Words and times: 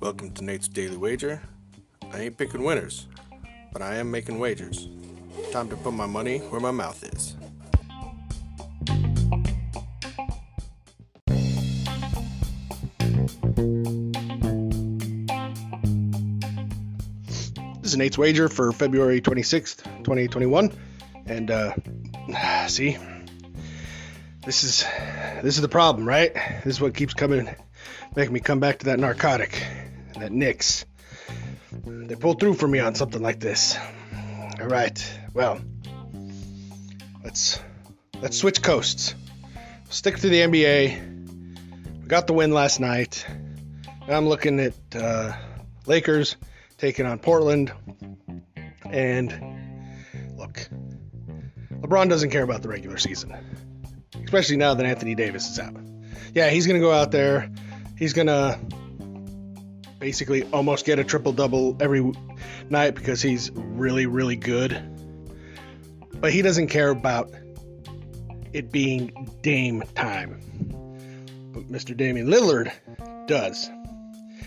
Welcome 0.00 0.32
to 0.34 0.42
Nate's 0.42 0.66
Daily 0.66 0.96
Wager. 0.96 1.40
I 2.12 2.22
ain't 2.22 2.36
picking 2.36 2.64
winners, 2.64 3.06
but 3.72 3.80
I 3.80 3.94
am 3.96 4.10
making 4.10 4.40
wagers. 4.40 4.88
Time 5.52 5.68
to 5.68 5.76
put 5.76 5.92
my 5.92 6.06
money 6.06 6.38
where 6.38 6.60
my 6.60 6.72
mouth 6.72 7.04
is. 7.04 7.36
This 17.80 17.92
is 17.92 17.96
Nate's 17.96 18.18
wager 18.18 18.48
for 18.48 18.72
February 18.72 19.20
26th, 19.20 19.84
2021. 20.02 20.76
And 21.26 21.52
uh 21.52 21.74
see, 22.66 22.96
this 24.44 24.64
is 24.64 24.84
this 25.42 25.56
is 25.56 25.60
the 25.60 25.68
problem, 25.68 26.06
right? 26.06 26.32
This 26.64 26.76
is 26.76 26.80
what 26.80 26.94
keeps 26.94 27.14
coming 27.14 27.48
making 28.16 28.32
me 28.32 28.40
come 28.40 28.60
back 28.60 28.80
to 28.80 28.86
that 28.86 28.98
narcotic 28.98 29.62
that 30.18 30.32
Knicks. 30.32 30.84
They 31.84 32.16
pull 32.16 32.34
through 32.34 32.54
for 32.54 32.66
me 32.66 32.78
on 32.78 32.94
something 32.94 33.22
like 33.22 33.40
this. 33.40 33.78
All 34.60 34.66
right. 34.66 35.18
Well, 35.34 35.60
let's 37.22 37.60
let's 38.20 38.38
switch 38.38 38.62
coasts. 38.62 39.14
Stick 39.90 40.18
to 40.18 40.28
the 40.28 40.40
NBA. 40.40 42.02
We 42.02 42.08
got 42.08 42.26
the 42.26 42.32
win 42.32 42.52
last 42.52 42.80
night. 42.80 43.26
I'm 44.08 44.28
looking 44.28 44.60
at 44.60 44.74
uh, 44.94 45.32
Lakers 45.86 46.36
taking 46.78 47.06
on 47.06 47.18
Portland. 47.18 47.72
And 48.84 49.30
look, 50.36 50.68
LeBron 51.70 52.08
doesn't 52.08 52.30
care 52.30 52.42
about 52.42 52.62
the 52.62 52.68
regular 52.68 52.96
season, 52.96 53.34
especially 54.28 54.58
now 54.58 54.74
that 54.74 54.84
Anthony 54.84 55.14
Davis 55.14 55.48
is 55.48 55.58
out. 55.58 55.74
Yeah, 56.34 56.50
he's 56.50 56.66
going 56.66 56.78
to 56.78 56.86
go 56.86 56.92
out 56.92 57.10
there. 57.10 57.50
He's 57.96 58.12
going 58.12 58.26
to 58.26 58.60
basically 59.98 60.42
almost 60.52 60.84
get 60.84 60.98
a 60.98 61.04
triple 61.04 61.32
double 61.32 61.78
every 61.80 62.12
night 62.68 62.94
because 62.94 63.22
he's 63.22 63.50
really, 63.54 64.04
really 64.04 64.36
good. 64.36 64.78
But 66.12 66.30
he 66.30 66.42
doesn't 66.42 66.66
care 66.66 66.90
about 66.90 67.30
it 68.52 68.70
being 68.70 69.34
Dame 69.40 69.82
time. 69.94 70.38
But 71.54 71.62
Mr. 71.68 71.96
Damian 71.96 72.26
Lillard 72.26 72.70
does. 73.28 73.70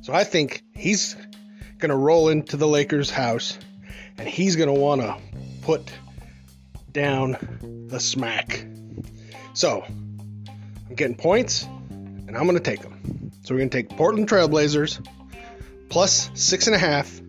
So 0.00 0.14
I 0.14 0.24
think 0.24 0.62
he's 0.74 1.16
going 1.76 1.90
to 1.90 1.96
roll 1.96 2.30
into 2.30 2.56
the 2.56 2.66
Lakers' 2.66 3.10
house 3.10 3.58
and 4.16 4.26
he's 4.26 4.56
going 4.56 4.74
to 4.74 4.80
want 4.80 5.02
to 5.02 5.18
put 5.60 5.92
down 6.92 7.86
the 7.90 8.00
smack. 8.00 8.66
So 9.56 9.82
I'm 9.86 10.94
getting 10.96 11.16
points 11.16 11.64
and 11.88 12.36
I'm 12.36 12.44
going 12.44 12.58
to 12.58 12.62
take 12.62 12.82
them. 12.82 13.32
So 13.42 13.54
we're 13.54 13.60
going 13.60 13.70
to 13.70 13.76
take 13.78 13.88
Portland 13.96 14.28
Trailblazers 14.28 15.02
plus 15.88 16.30
six 16.34 16.66
and 16.66 16.76
a 16.76 16.78
half 16.78 17.22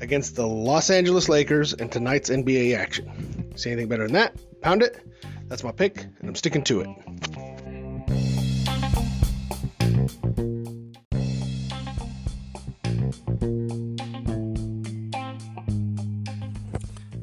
against 0.00 0.36
the 0.36 0.46
Los 0.46 0.88
Angeles 0.88 1.28
Lakers 1.28 1.72
in 1.72 1.88
tonight's 1.88 2.30
NBA 2.30 2.76
action. 2.78 3.52
See 3.56 3.72
anything 3.72 3.88
better 3.88 4.04
than 4.04 4.12
that? 4.12 4.36
Pound 4.60 4.84
it. 4.84 5.04
That's 5.48 5.64
my 5.64 5.72
pick, 5.72 5.98
and 5.98 6.28
I'm 6.28 6.36
sticking 6.36 6.62
to 6.62 6.82
it. 6.82 6.88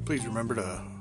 Please 0.06 0.26
remember 0.26 0.56
to 0.56 1.01